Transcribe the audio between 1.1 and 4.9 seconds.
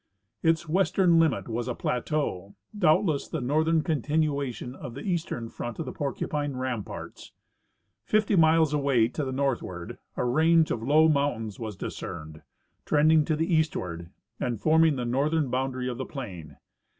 limit was a plateau, doubtless the northern continuation